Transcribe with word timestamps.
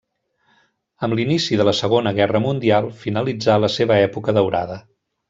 Amb 1.07 1.17
l'inici 1.19 1.59
de 1.61 1.67
la 1.69 1.73
Segona 1.79 2.13
Guerra 2.21 2.41
Mundial 2.45 2.87
finalitzà 3.05 3.59
la 3.65 3.71
seva 3.77 4.01
època 4.07 4.37
daurada. 4.39 4.81